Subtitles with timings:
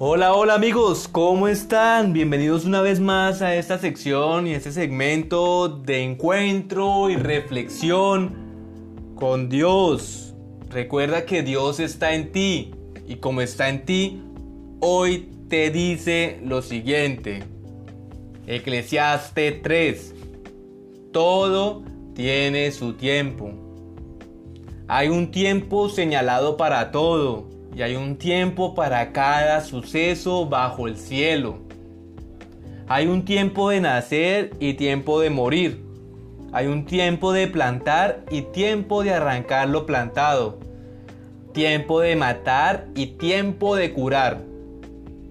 [0.00, 2.12] Hola, hola amigos, ¿cómo están?
[2.12, 8.32] Bienvenidos una vez más a esta sección y este segmento de encuentro y reflexión
[9.16, 10.36] con Dios.
[10.70, 12.70] Recuerda que Dios está en ti
[13.08, 14.22] y como está en ti,
[14.78, 17.42] hoy te dice lo siguiente.
[18.46, 20.14] Eclesiaste 3.
[21.12, 21.82] Todo
[22.14, 23.50] tiene su tiempo.
[24.86, 30.96] Hay un tiempo señalado para todo y hay un tiempo para cada suceso bajo el
[30.96, 31.58] cielo.
[32.88, 35.84] Hay un tiempo de nacer y tiempo de morir.
[36.52, 40.58] Hay un tiempo de plantar y tiempo de arrancar lo plantado.
[41.52, 44.38] Tiempo de matar y tiempo de curar.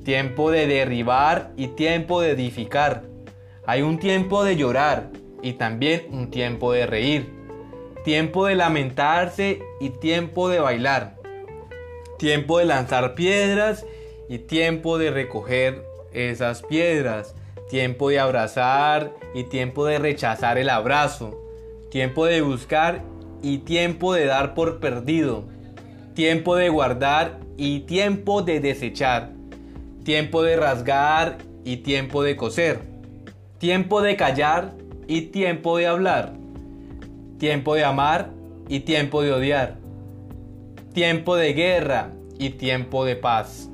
[0.05, 3.03] Tiempo de derribar y tiempo de edificar.
[3.65, 5.09] Hay un tiempo de llorar
[5.41, 7.29] y también un tiempo de reír.
[8.05, 11.16] Tiempo de lamentarse y tiempo de bailar
[12.17, 13.85] tiempo de lanzar piedras
[14.29, 17.35] y tiempo de recoger esas piedras,
[17.69, 21.39] tiempo de abrazar y tiempo de rechazar el abrazo,
[21.91, 23.03] tiempo de buscar
[23.41, 25.45] y tiempo de dar por perdido,
[26.15, 29.31] tiempo de guardar y tiempo de desechar,
[30.03, 32.79] tiempo de rasgar y tiempo de coser,
[33.59, 34.73] tiempo de callar
[35.07, 36.33] y tiempo de hablar,
[37.37, 38.31] tiempo de amar
[38.67, 39.86] y tiempo de odiar
[40.97, 42.09] tiempo de guerra
[42.39, 43.69] y tiempo de paz.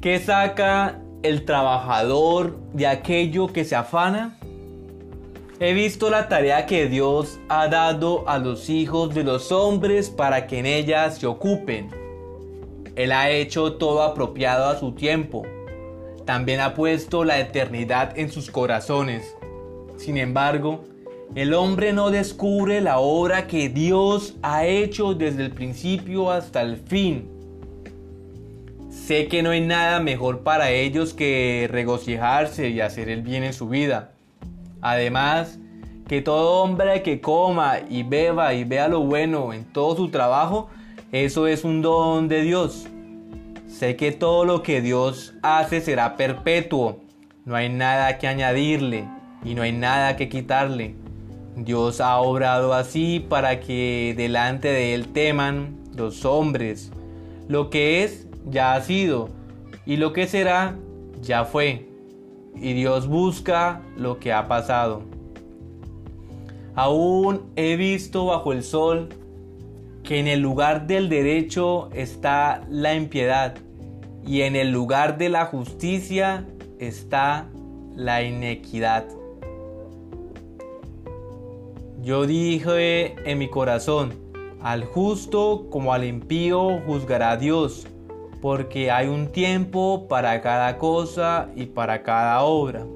[0.00, 4.36] ¿Qué saca el trabajador de aquello que se afana?
[5.60, 10.48] He visto la tarea que Dios ha dado a los hijos de los hombres para
[10.48, 11.88] que en ella se ocupen.
[12.96, 15.46] Él ha hecho todo apropiado a su tiempo.
[16.24, 19.36] También ha puesto la eternidad en sus corazones.
[19.96, 20.82] Sin embargo,
[21.34, 26.78] el hombre no descubre la obra que Dios ha hecho desde el principio hasta el
[26.78, 27.28] fin.
[28.90, 33.52] Sé que no hay nada mejor para ellos que regocijarse y hacer el bien en
[33.52, 34.12] su vida.
[34.80, 35.58] Además,
[36.08, 40.68] que todo hombre que coma y beba y vea lo bueno en todo su trabajo,
[41.12, 42.86] eso es un don de Dios.
[43.66, 47.00] Sé que todo lo que Dios hace será perpetuo.
[47.44, 49.04] No hay nada que añadirle
[49.44, 50.94] y no hay nada que quitarle.
[51.64, 56.92] Dios ha obrado así para que delante de Él teman los hombres.
[57.48, 59.28] Lo que es, ya ha sido,
[59.84, 60.76] y lo que será,
[61.20, 61.88] ya fue.
[62.54, 65.02] Y Dios busca lo que ha pasado.
[66.74, 69.08] Aún he visto bajo el sol
[70.04, 73.56] que en el lugar del derecho está la impiedad
[74.24, 76.46] y en el lugar de la justicia
[76.78, 77.48] está
[77.96, 79.17] la inequidad.
[82.00, 84.14] Yo dije en mi corazón,
[84.62, 87.88] al justo como al impío juzgará Dios,
[88.40, 92.86] porque hay un tiempo para cada cosa y para cada obra.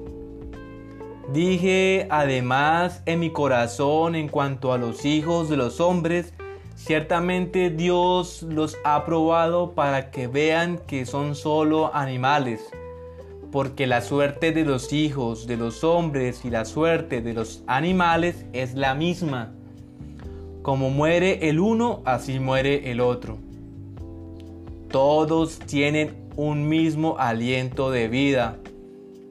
[1.33, 6.33] Dije además en mi corazón en cuanto a los hijos de los hombres,
[6.75, 12.71] ciertamente Dios los ha probado para que vean que son solo animales
[13.53, 18.47] porque la suerte de los hijos de los hombres y la suerte de los animales
[18.51, 19.51] es la misma.
[20.63, 23.37] Como muere el uno, así muere el otro.
[24.89, 28.57] Todos tienen un mismo aliento de vida.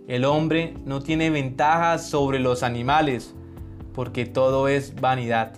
[0.06, 3.34] El hombre no tiene ventaja sobre los animales,
[3.92, 5.54] porque todo es vanidad.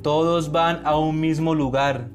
[0.00, 2.08] Todos van a un mismo lugar,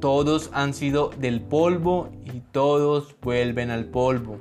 [0.00, 4.38] todos han sido del polvo y todos vuelven al polvo.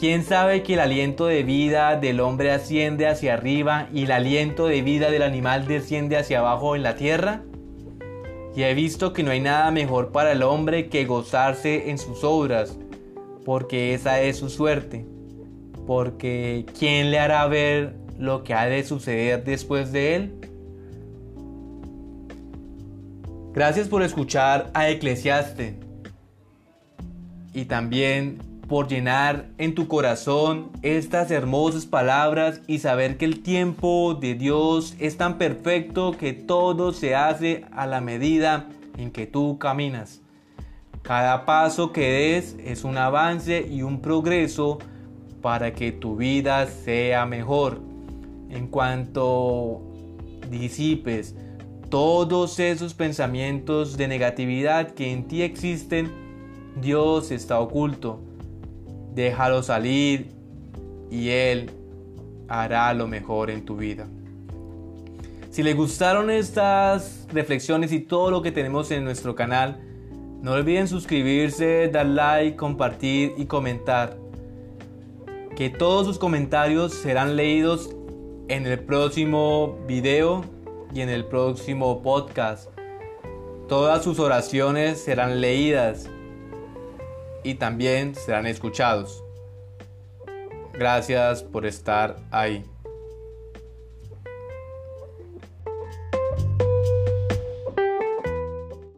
[0.00, 4.66] ¿Quién sabe que el aliento de vida del hombre asciende hacia arriba y el aliento
[4.66, 7.42] de vida del animal desciende hacia abajo en la tierra?
[8.56, 12.24] Y he visto que no hay nada mejor para el hombre que gozarse en sus
[12.24, 12.78] obras,
[13.44, 15.04] porque esa es su suerte.
[15.86, 20.49] Porque ¿quién le hará ver lo que ha de suceder después de él?
[23.52, 25.74] Gracias por escuchar a Eclesiaste
[27.52, 28.38] y también
[28.68, 34.94] por llenar en tu corazón estas hermosas palabras y saber que el tiempo de Dios
[35.00, 40.20] es tan perfecto que todo se hace a la medida en que tú caminas.
[41.02, 44.78] Cada paso que des es un avance y un progreso
[45.42, 47.80] para que tu vida sea mejor.
[48.48, 49.80] En cuanto
[50.48, 51.34] disipes
[51.90, 56.10] todos esos pensamientos de negatividad que en ti existen,
[56.80, 58.20] Dios está oculto.
[59.14, 60.28] Déjalo salir
[61.10, 61.70] y Él
[62.48, 64.06] hará lo mejor en tu vida.
[65.50, 69.80] Si le gustaron estas reflexiones y todo lo que tenemos en nuestro canal,
[70.42, 74.16] No olviden suscribirse, dar like, compartir y comentar.
[75.54, 77.90] Que todos sus comentarios serán leídos
[78.48, 80.42] en el próximo video
[80.92, 82.70] y en el próximo podcast.
[83.68, 86.08] Todas sus oraciones serán leídas
[87.44, 89.22] y también serán escuchados.
[90.72, 92.64] Gracias por estar ahí.